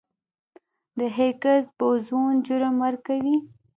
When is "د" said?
0.97-0.99